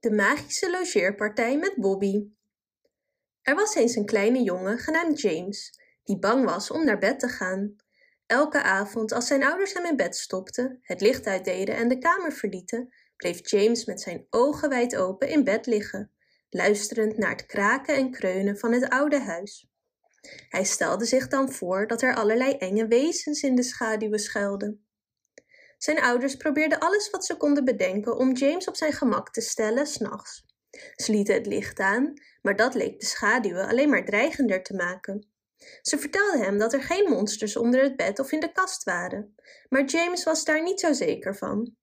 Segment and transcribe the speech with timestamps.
[0.00, 2.24] De magische logeerpartij met Bobby.
[3.42, 7.28] Er was eens een kleine jongen genaamd James, die bang was om naar bed te
[7.28, 7.76] gaan.
[8.26, 12.32] Elke avond als zijn ouders hem in bed stopten, het licht uitdeden en de kamer
[12.32, 16.12] verlieten, bleef James met zijn ogen wijd open in bed liggen,
[16.50, 19.68] luisterend naar het kraken en kreunen van het oude huis.
[20.48, 24.84] Hij stelde zich dan voor dat er allerlei enge wezens in de schaduwen schuilden.
[25.82, 29.86] Zijn ouders probeerden alles wat ze konden bedenken om James op zijn gemak te stellen
[29.86, 30.44] s'nachts.
[30.94, 32.12] Ze lieten het licht aan,
[32.42, 35.28] maar dat leek de schaduwen alleen maar dreigender te maken.
[35.82, 39.34] Ze vertelden hem dat er geen monsters onder het bed of in de kast waren,
[39.68, 41.76] maar James was daar niet zo zeker van.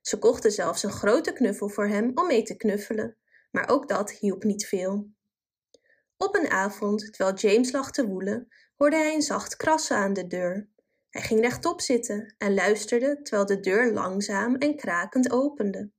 [0.00, 3.16] Ze kochten zelfs een grote knuffel voor hem om mee te knuffelen,
[3.50, 5.10] maar ook dat hielp niet veel.
[6.16, 10.26] Op een avond, terwijl James lag te woelen, hoorde hij een zacht krassen aan de
[10.26, 10.68] deur.
[11.10, 15.90] Hij ging rechtop zitten en luisterde terwijl de deur langzaam en krakend opende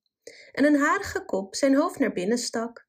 [0.52, 2.88] en een harige kop zijn hoofd naar binnen stak.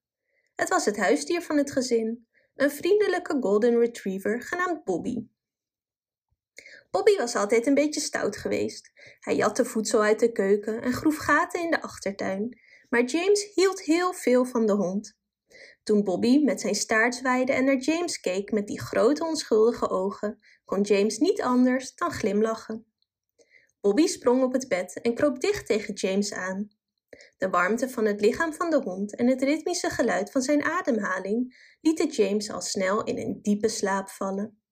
[0.54, 5.26] Het was het huisdier van het gezin, een vriendelijke golden retriever genaamd Bobby.
[6.90, 8.90] Bobby was altijd een beetje stout geweest.
[9.20, 13.80] Hij jatte voedsel uit de keuken en groef gaten in de achtertuin, maar James hield
[13.80, 15.20] heel veel van de hond.
[15.82, 20.38] Toen Bobby met zijn staart zwaaide en naar James keek met die grote onschuldige ogen,
[20.64, 22.86] kon James niet anders dan glimlachen.
[23.80, 26.70] Bobby sprong op het bed en kroop dicht tegen James aan.
[27.38, 31.76] De warmte van het lichaam van de hond en het ritmische geluid van zijn ademhaling
[31.80, 34.62] lieten James al snel in een diepe slaap vallen.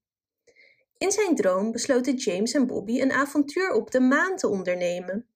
[0.98, 5.28] In zijn droom besloten James en Bobby een avontuur op de maan te ondernemen.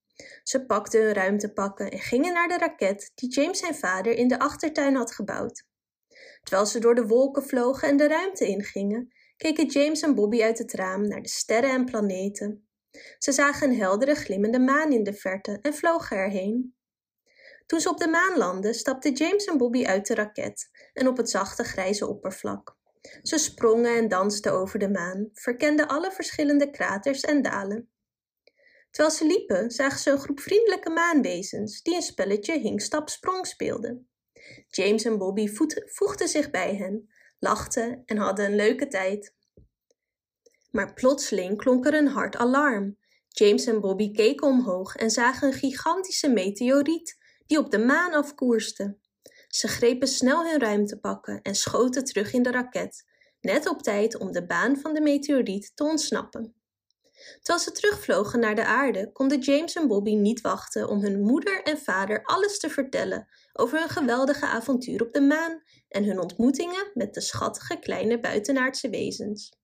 [0.43, 4.39] Ze pakten hun ruimtepakken en gingen naar de raket die James zijn vader in de
[4.39, 5.65] achtertuin had gebouwd.
[6.43, 10.59] Terwijl ze door de wolken vlogen en de ruimte ingingen, keken James en Bobby uit
[10.59, 12.69] het raam naar de sterren en planeten.
[13.19, 16.75] Ze zagen een heldere glimmende maan in de verte en vlogen erheen.
[17.67, 21.17] Toen ze op de maan landden, stapten James en Bobby uit de raket en op
[21.17, 22.77] het zachte grijze oppervlak.
[23.23, 27.94] Ze sprongen en dansten over de maan, verkenden alle verschillende kraters en dalen.
[28.95, 34.09] Terwijl ze liepen, zagen ze een groep vriendelijke maanwezens die een spelletje hing-stap-sprong speelden.
[34.69, 35.49] James en Bobby
[35.85, 39.35] voegden zich bij hen, lachten en hadden een leuke tijd.
[40.71, 42.99] Maar plotseling klonk er een hard alarm.
[43.29, 47.17] James en Bobby keken omhoog en zagen een gigantische meteoriet
[47.47, 48.99] die op de maan afkoerste.
[49.49, 53.05] Ze grepen snel hun ruimtepakken en schoten terug in de raket,
[53.41, 56.64] net op tijd om de baan van de meteoriet te ontsnappen.
[57.43, 61.63] Terwijl ze terugvlogen naar de aarde, konden James en Bobby niet wachten om hun moeder
[61.63, 66.91] en vader alles te vertellen over hun geweldige avontuur op de maan en hun ontmoetingen
[66.95, 69.63] met de schattige kleine buitenaardse wezens.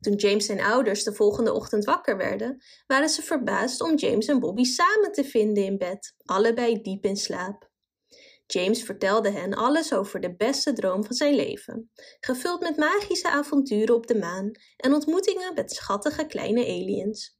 [0.00, 4.40] Toen James en ouders de volgende ochtend wakker werden, waren ze verbaasd om James en
[4.40, 7.70] Bobby samen te vinden in bed, allebei diep in slaap.
[8.46, 11.90] James vertelde hen alles over de beste droom van zijn leven,
[12.20, 17.38] gevuld met magische avonturen op de maan en ontmoetingen met schattige kleine aliens.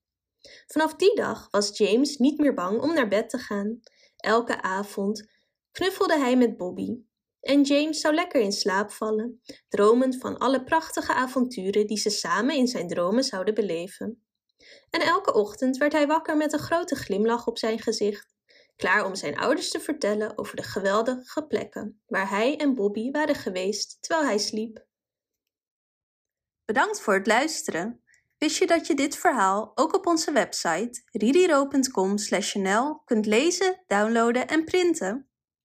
[0.67, 3.81] Vanaf die dag was James niet meer bang om naar bed te gaan.
[4.17, 5.29] Elke avond
[5.73, 7.05] knuffelde hij met Bobby
[7.47, 12.55] en James zou lekker in slaap vallen, dromend van alle prachtige avonturen die ze samen
[12.55, 14.27] in zijn dromen zouden beleven.
[14.91, 18.36] En elke ochtend werd hij wakker met een grote glimlach op zijn gezicht,
[18.77, 23.35] klaar om zijn ouders te vertellen over de geweldige plekken waar hij en Bobby waren
[23.35, 24.87] geweest terwijl hij sliep.
[26.65, 28.01] Bedankt voor het luisteren.
[28.39, 34.65] Wist je dat je dit verhaal ook op onze website ririro.com/nl kunt lezen, downloaden en
[34.65, 35.29] printen?